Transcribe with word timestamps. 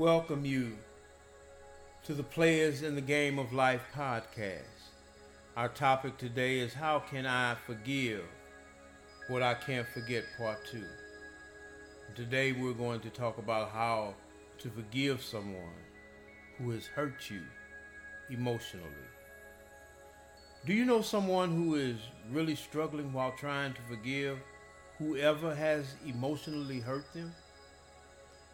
welcome 0.00 0.46
you 0.46 0.72
to 2.02 2.14
the 2.14 2.22
Players 2.22 2.80
in 2.80 2.94
the 2.94 3.02
Game 3.02 3.38
of 3.38 3.52
Life 3.52 3.82
podcast. 3.94 4.88
Our 5.58 5.68
topic 5.68 6.16
today 6.16 6.60
is 6.60 6.72
How 6.72 7.00
Can 7.00 7.26
I 7.26 7.54
Forgive 7.66 8.24
What 9.28 9.42
I 9.42 9.52
Can't 9.52 9.86
Forget, 9.86 10.24
Part 10.38 10.56
2. 10.72 10.82
Today 12.14 12.52
we're 12.52 12.72
going 12.72 13.00
to 13.00 13.10
talk 13.10 13.36
about 13.36 13.72
how 13.72 14.14
to 14.60 14.70
forgive 14.70 15.22
someone 15.22 15.76
who 16.56 16.70
has 16.70 16.86
hurt 16.86 17.28
you 17.28 17.42
emotionally. 18.30 18.88
Do 20.64 20.72
you 20.72 20.86
know 20.86 21.02
someone 21.02 21.54
who 21.54 21.74
is 21.74 21.98
really 22.32 22.56
struggling 22.56 23.12
while 23.12 23.32
trying 23.32 23.74
to 23.74 23.82
forgive 23.82 24.38
whoever 24.98 25.54
has 25.54 25.94
emotionally 26.06 26.80
hurt 26.80 27.04
them? 27.12 27.34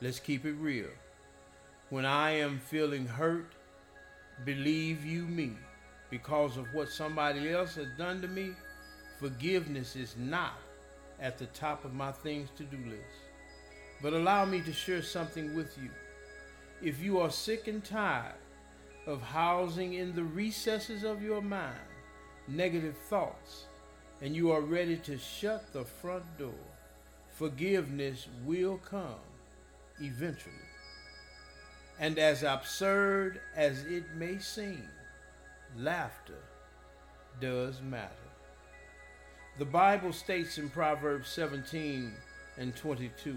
Let's 0.00 0.18
keep 0.18 0.46
it 0.46 0.54
real. 0.54 0.88
When 1.94 2.06
I 2.06 2.32
am 2.32 2.58
feeling 2.58 3.06
hurt, 3.06 3.52
believe 4.44 5.04
you 5.04 5.22
me, 5.26 5.52
because 6.10 6.56
of 6.56 6.66
what 6.74 6.90
somebody 6.90 7.52
else 7.52 7.76
has 7.76 7.86
done 7.96 8.20
to 8.22 8.26
me, 8.26 8.50
forgiveness 9.20 9.94
is 9.94 10.16
not 10.18 10.58
at 11.20 11.38
the 11.38 11.46
top 11.46 11.84
of 11.84 11.94
my 11.94 12.10
things 12.10 12.48
to 12.56 12.64
do 12.64 12.78
list. 12.78 13.22
But 14.02 14.12
allow 14.12 14.44
me 14.44 14.60
to 14.62 14.72
share 14.72 15.02
something 15.02 15.54
with 15.54 15.78
you. 15.80 15.88
If 16.82 17.00
you 17.00 17.20
are 17.20 17.30
sick 17.30 17.68
and 17.68 17.84
tired 17.84 18.42
of 19.06 19.22
housing 19.22 19.94
in 19.94 20.16
the 20.16 20.24
recesses 20.24 21.04
of 21.04 21.22
your 21.22 21.42
mind 21.42 21.78
negative 22.48 22.96
thoughts, 23.08 23.66
and 24.20 24.34
you 24.34 24.50
are 24.50 24.62
ready 24.62 24.96
to 24.96 25.16
shut 25.16 25.72
the 25.72 25.84
front 25.84 26.24
door, 26.38 26.66
forgiveness 27.30 28.26
will 28.44 28.78
come 28.78 29.22
eventually. 30.00 30.73
And 31.98 32.18
as 32.18 32.42
absurd 32.42 33.40
as 33.54 33.84
it 33.84 34.04
may 34.16 34.38
seem, 34.38 34.88
laughter 35.76 36.42
does 37.40 37.80
matter. 37.82 38.10
The 39.58 39.64
Bible 39.64 40.12
states 40.12 40.58
in 40.58 40.68
Proverbs 40.68 41.28
17 41.28 42.12
and 42.56 42.74
22 42.74 43.36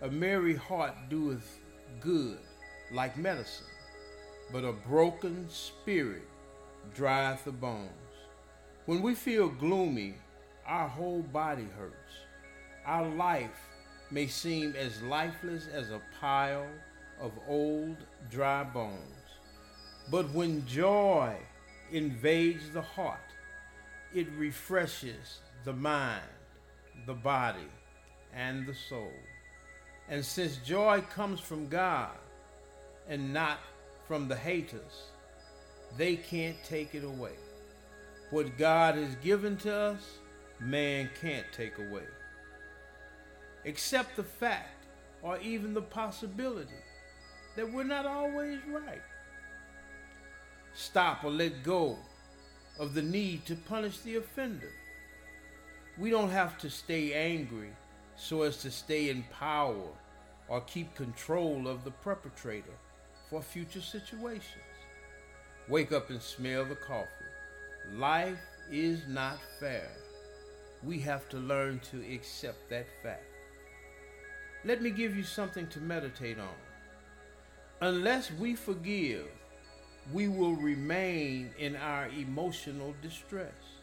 A 0.00 0.08
merry 0.08 0.54
heart 0.54 0.94
doeth 1.10 1.58
good 2.00 2.38
like 2.90 3.16
medicine, 3.18 3.66
but 4.50 4.64
a 4.64 4.72
broken 4.72 5.46
spirit 5.50 6.26
drieth 6.94 7.44
the 7.44 7.52
bones. 7.52 7.90
When 8.86 9.02
we 9.02 9.14
feel 9.14 9.48
gloomy, 9.48 10.14
our 10.66 10.88
whole 10.88 11.22
body 11.22 11.68
hurts. 11.76 12.12
Our 12.86 13.08
life 13.08 13.68
may 14.10 14.26
seem 14.26 14.74
as 14.76 15.02
lifeless 15.02 15.68
as 15.68 15.90
a 15.90 16.00
pile 16.20 16.66
of 17.22 17.30
old 17.48 17.96
dry 18.30 18.64
bones. 18.64 18.98
But 20.10 20.28
when 20.34 20.66
joy 20.66 21.36
invades 21.92 22.68
the 22.70 22.82
heart, 22.82 23.20
it 24.12 24.26
refreshes 24.36 25.38
the 25.64 25.72
mind, 25.72 26.20
the 27.06 27.14
body, 27.14 27.70
and 28.34 28.66
the 28.66 28.74
soul. 28.74 29.12
And 30.08 30.24
since 30.24 30.56
joy 30.58 31.02
comes 31.14 31.38
from 31.40 31.68
God 31.68 32.10
and 33.08 33.32
not 33.32 33.60
from 34.08 34.26
the 34.26 34.36
haters, 34.36 35.04
they 35.96 36.16
can't 36.16 36.56
take 36.64 36.94
it 36.94 37.04
away. 37.04 37.36
What 38.30 38.58
God 38.58 38.96
has 38.96 39.14
given 39.16 39.56
to 39.58 39.72
us, 39.72 40.18
man 40.58 41.08
can't 41.20 41.46
take 41.52 41.78
away. 41.78 42.06
Accept 43.64 44.16
the 44.16 44.24
fact 44.24 44.86
or 45.22 45.38
even 45.38 45.72
the 45.72 45.82
possibility 45.82 46.74
that 47.56 47.70
we're 47.70 47.84
not 47.84 48.06
always 48.06 48.58
right. 48.68 49.02
Stop 50.74 51.24
or 51.24 51.30
let 51.30 51.62
go 51.62 51.98
of 52.78 52.94
the 52.94 53.02
need 53.02 53.44
to 53.46 53.54
punish 53.54 53.98
the 53.98 54.16
offender. 54.16 54.72
We 55.98 56.10
don't 56.10 56.30
have 56.30 56.56
to 56.58 56.70
stay 56.70 57.12
angry 57.12 57.70
so 58.16 58.42
as 58.42 58.56
to 58.58 58.70
stay 58.70 59.10
in 59.10 59.24
power 59.30 59.88
or 60.48 60.60
keep 60.62 60.94
control 60.94 61.68
of 61.68 61.84
the 61.84 61.90
perpetrator 61.90 62.76
for 63.28 63.42
future 63.42 63.80
situations. 63.80 64.44
Wake 65.68 65.92
up 65.92 66.10
and 66.10 66.20
smell 66.20 66.64
the 66.64 66.74
coffee. 66.74 67.08
Life 67.94 68.40
is 68.70 69.00
not 69.08 69.38
fair. 69.60 69.90
We 70.82 70.98
have 71.00 71.28
to 71.28 71.36
learn 71.36 71.80
to 71.90 72.02
accept 72.12 72.68
that 72.70 72.86
fact. 73.02 73.24
Let 74.64 74.82
me 74.82 74.90
give 74.90 75.16
you 75.16 75.22
something 75.22 75.66
to 75.68 75.80
meditate 75.80 76.38
on. 76.38 76.71
Unless 77.82 78.30
we 78.38 78.54
forgive, 78.54 79.26
we 80.12 80.28
will 80.28 80.54
remain 80.54 81.50
in 81.58 81.74
our 81.74 82.06
emotional 82.10 82.94
distress. 83.02 83.80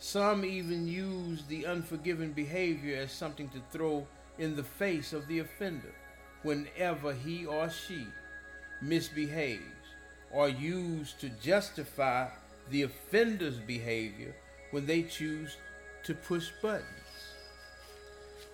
Some 0.00 0.44
even 0.44 0.88
use 0.88 1.44
the 1.44 1.66
unforgiven 1.66 2.32
behavior 2.32 2.96
as 2.96 3.12
something 3.12 3.48
to 3.50 3.62
throw 3.70 4.04
in 4.38 4.56
the 4.56 4.64
face 4.64 5.12
of 5.12 5.28
the 5.28 5.38
offender 5.38 5.94
whenever 6.42 7.12
he 7.12 7.46
or 7.46 7.70
she 7.70 8.08
misbehaves 8.82 9.62
or 10.32 10.48
use 10.48 11.12
to 11.20 11.28
justify 11.28 12.26
the 12.70 12.82
offender's 12.82 13.60
behavior 13.60 14.34
when 14.72 14.84
they 14.84 15.04
choose 15.04 15.58
to 16.02 16.12
push 16.12 16.48
buttons. 16.60 16.88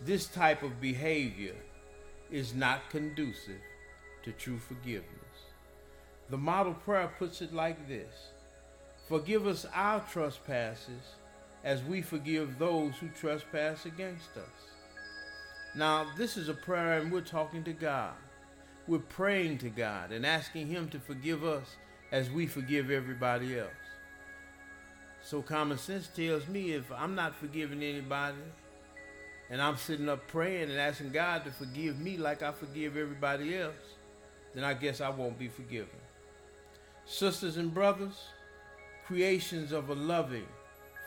This 0.02 0.26
type 0.26 0.62
of 0.62 0.78
behavior 0.78 1.56
is 2.30 2.54
not 2.54 2.90
conducive 2.90 3.62
to 4.22 4.32
true 4.32 4.58
forgiveness. 4.58 5.06
The 6.28 6.36
model 6.36 6.74
prayer 6.74 7.10
puts 7.18 7.42
it 7.42 7.52
like 7.52 7.88
this 7.88 8.30
Forgive 9.08 9.46
us 9.46 9.66
our 9.74 10.00
trespasses 10.00 11.14
as 11.64 11.82
we 11.82 12.00
forgive 12.00 12.58
those 12.58 12.94
who 12.96 13.08
trespass 13.08 13.84
against 13.84 14.36
us. 14.36 14.70
Now, 15.74 16.06
this 16.16 16.36
is 16.36 16.48
a 16.48 16.54
prayer, 16.54 17.00
and 17.00 17.12
we're 17.12 17.20
talking 17.20 17.64
to 17.64 17.72
God. 17.72 18.14
We're 18.86 18.98
praying 18.98 19.58
to 19.58 19.68
God 19.68 20.10
and 20.10 20.24
asking 20.24 20.68
Him 20.68 20.88
to 20.90 20.98
forgive 20.98 21.44
us 21.44 21.76
as 22.12 22.30
we 22.30 22.46
forgive 22.46 22.90
everybody 22.90 23.58
else. 23.58 23.70
So, 25.22 25.42
common 25.42 25.78
sense 25.78 26.08
tells 26.08 26.48
me 26.48 26.72
if 26.72 26.90
I'm 26.90 27.14
not 27.14 27.36
forgiving 27.36 27.82
anybody, 27.82 28.38
and 29.50 29.60
I'm 29.60 29.76
sitting 29.76 30.08
up 30.08 30.26
praying 30.28 30.70
and 30.70 30.78
asking 30.78 31.10
God 31.10 31.44
to 31.44 31.50
forgive 31.50 31.98
me 31.98 32.16
like 32.16 32.42
I 32.42 32.52
forgive 32.52 32.96
everybody 32.96 33.56
else, 33.56 33.74
then 34.54 34.64
I 34.64 34.74
guess 34.74 35.00
I 35.00 35.08
won't 35.08 35.38
be 35.38 35.48
forgiven. 35.48 35.88
Sisters 37.04 37.56
and 37.56 37.72
brothers, 37.72 38.28
creations 39.06 39.72
of 39.72 39.90
a 39.90 39.94
loving, 39.94 40.46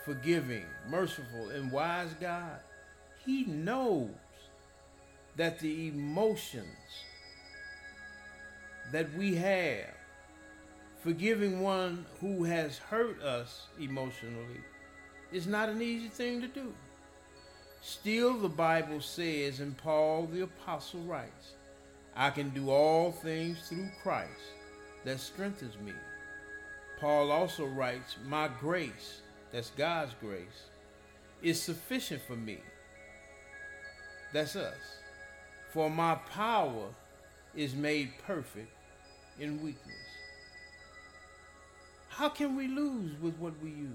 forgiving, 0.04 0.64
merciful, 0.88 1.50
and 1.50 1.70
wise 1.72 2.14
God, 2.20 2.58
He 3.24 3.44
knows 3.44 4.10
that 5.36 5.58
the 5.58 5.88
emotions 5.88 6.66
that 8.92 9.12
we 9.14 9.34
have, 9.34 9.94
forgiving 11.02 11.60
one 11.60 12.04
who 12.20 12.44
has 12.44 12.78
hurt 12.78 13.20
us 13.22 13.66
emotionally, 13.80 14.60
is 15.32 15.46
not 15.46 15.68
an 15.68 15.82
easy 15.82 16.08
thing 16.08 16.40
to 16.40 16.48
do. 16.48 16.72
Still, 17.80 18.38
the 18.38 18.48
Bible 18.48 19.00
says, 19.00 19.60
and 19.60 19.76
Paul 19.76 20.26
the 20.26 20.42
Apostle 20.42 21.00
writes, 21.00 21.54
I 22.16 22.30
can 22.30 22.50
do 22.50 22.70
all 22.70 23.10
things 23.10 23.68
through 23.68 23.88
Christ 24.02 24.30
that 25.04 25.20
strengthens 25.20 25.76
me. 25.84 25.92
Paul 27.00 27.32
also 27.32 27.66
writes, 27.66 28.16
My 28.26 28.48
grace, 28.60 29.20
that's 29.52 29.70
God's 29.70 30.14
grace, 30.20 30.68
is 31.42 31.60
sufficient 31.60 32.22
for 32.22 32.36
me. 32.36 32.58
That's 34.32 34.56
us. 34.56 34.98
For 35.72 35.90
my 35.90 36.14
power 36.32 36.86
is 37.54 37.74
made 37.74 38.12
perfect 38.26 38.72
in 39.38 39.62
weakness. 39.62 39.94
How 42.08 42.28
can 42.28 42.54
we 42.54 42.68
lose 42.68 43.12
with 43.20 43.36
what 43.38 43.54
we 43.62 43.70
use? 43.70 43.88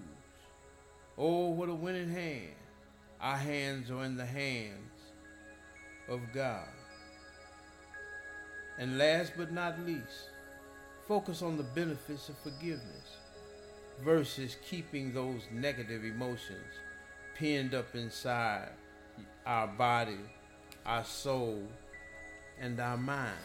Oh, 1.17 1.49
what 1.49 1.69
a 1.69 1.73
winning 1.73 2.11
hand. 2.11 2.55
Our 3.21 3.37
hands 3.37 3.89
are 3.89 4.03
in 4.03 4.17
the 4.17 4.25
hands 4.25 5.01
of 6.09 6.19
God. 6.33 6.67
And 8.79 8.97
last 8.97 9.33
but 9.35 9.51
not 9.51 9.77
least, 9.85 10.29
focus 11.05 11.41
on 11.41 11.57
the 11.57 11.63
benefits 11.63 12.29
of 12.29 12.37
forgiveness 12.37 13.17
versus 14.03 14.55
keeping 14.67 15.13
those 15.13 15.41
negative 15.51 16.05
emotions 16.05 16.73
pinned 17.35 17.75
up 17.75 17.93
inside 17.93 18.69
our 19.45 19.67
body, 19.67 20.19
our 20.85 21.03
soul, 21.03 21.61
and 22.61 22.79
our 22.79 22.95
mind. 22.95 23.35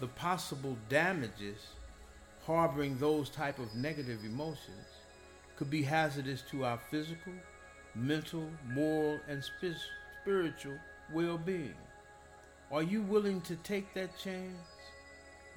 The 0.00 0.08
possible 0.08 0.76
damages 0.90 1.68
harboring 2.44 2.98
those 2.98 3.30
type 3.30 3.58
of 3.58 3.74
negative 3.74 4.22
emotions 4.22 4.86
could 5.56 5.70
be 5.70 5.82
hazardous 5.82 6.42
to 6.50 6.66
our 6.66 6.78
physical, 6.90 7.32
mental, 7.94 8.46
moral, 8.68 9.18
and 9.28 9.42
spiritual 10.22 10.78
well 11.14 11.38
being. 11.38 11.74
Are 12.72 12.82
you 12.82 13.02
willing 13.02 13.40
to 13.42 13.56
take 13.56 13.94
that 13.94 14.18
chance? 14.18 14.56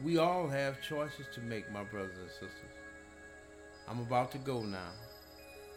We 0.03 0.17
all 0.17 0.47
have 0.47 0.81
choices 0.81 1.25
to 1.33 1.41
make, 1.41 1.71
my 1.71 1.83
brothers 1.83 2.17
and 2.21 2.29
sisters. 2.29 2.77
I'm 3.87 3.99
about 3.99 4.31
to 4.33 4.37
go 4.37 4.61
now, 4.61 4.91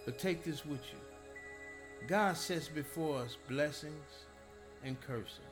but 0.04 0.18
take 0.18 0.44
this 0.44 0.66
with 0.66 0.80
you. 0.92 2.06
God 2.06 2.36
sets 2.36 2.68
before 2.68 3.22
us 3.22 3.38
blessings 3.48 4.26
and 4.84 5.00
cursing, 5.00 5.44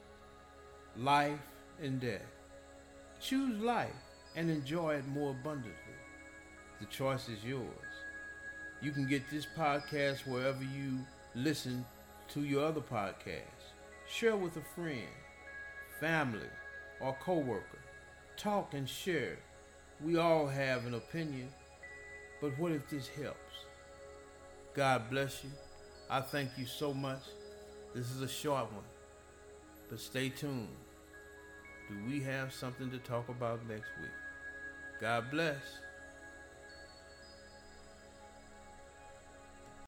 life 0.96 1.40
and 1.82 1.98
death. 1.98 2.20
Choose 3.20 3.58
life 3.60 3.90
and 4.36 4.50
enjoy 4.50 4.96
it 4.96 5.08
more 5.08 5.30
abundantly. 5.30 5.72
The 6.80 6.86
choice 6.86 7.28
is 7.28 7.42
yours. 7.42 7.64
You 8.82 8.90
can 8.90 9.06
get 9.06 9.30
this 9.30 9.46
podcast 9.56 10.26
wherever 10.26 10.62
you 10.62 10.98
listen 11.34 11.84
to 12.34 12.42
your 12.42 12.66
other 12.66 12.80
podcasts. 12.80 13.72
Share 14.08 14.36
with 14.36 14.56
a 14.56 14.62
friend, 14.74 15.08
family, 16.00 16.48
or 17.00 17.16
coworker. 17.20 17.78
Talk 18.36 18.74
and 18.74 18.88
share. 18.88 19.38
We 20.02 20.16
all 20.16 20.46
have 20.46 20.86
an 20.86 20.94
opinion, 20.94 21.48
but 22.40 22.58
what 22.58 22.72
if 22.72 22.88
this 22.88 23.08
helps? 23.08 23.66
God 24.74 25.10
bless 25.10 25.44
you. 25.44 25.50
I 26.08 26.20
thank 26.20 26.50
you 26.56 26.64
so 26.64 26.94
much. 26.94 27.22
This 27.94 28.10
is 28.10 28.22
a 28.22 28.28
short 28.28 28.72
one, 28.72 28.84
but 29.88 30.00
stay 30.00 30.30
tuned. 30.30 30.68
Do 31.88 31.96
we 32.08 32.20
have 32.20 32.52
something 32.52 32.90
to 32.90 32.98
talk 32.98 33.28
about 33.28 33.66
next 33.68 33.90
week? 34.00 34.10
God 35.00 35.30
bless. 35.30 35.56